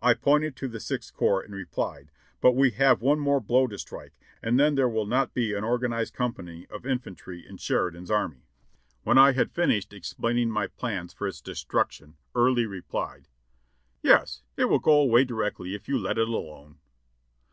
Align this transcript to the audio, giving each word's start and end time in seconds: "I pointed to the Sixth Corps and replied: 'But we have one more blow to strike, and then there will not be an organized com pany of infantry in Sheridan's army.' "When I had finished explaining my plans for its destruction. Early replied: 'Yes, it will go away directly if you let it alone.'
"I 0.00 0.14
pointed 0.14 0.56
to 0.56 0.66
the 0.66 0.80
Sixth 0.80 1.14
Corps 1.14 1.40
and 1.40 1.54
replied: 1.54 2.10
'But 2.40 2.56
we 2.56 2.72
have 2.72 3.00
one 3.00 3.20
more 3.20 3.38
blow 3.40 3.68
to 3.68 3.78
strike, 3.78 4.12
and 4.42 4.58
then 4.58 4.74
there 4.74 4.88
will 4.88 5.06
not 5.06 5.34
be 5.34 5.54
an 5.54 5.62
organized 5.62 6.14
com 6.14 6.34
pany 6.34 6.68
of 6.68 6.84
infantry 6.84 7.46
in 7.48 7.58
Sheridan's 7.58 8.10
army.' 8.10 8.48
"When 9.04 9.18
I 9.18 9.30
had 9.34 9.52
finished 9.52 9.92
explaining 9.92 10.50
my 10.50 10.66
plans 10.66 11.12
for 11.12 11.28
its 11.28 11.40
destruction. 11.40 12.16
Early 12.34 12.66
replied: 12.66 13.28
'Yes, 14.02 14.42
it 14.56 14.64
will 14.64 14.80
go 14.80 14.94
away 15.00 15.22
directly 15.24 15.76
if 15.76 15.86
you 15.86 15.96
let 15.96 16.18
it 16.18 16.26
alone.' 16.28 16.78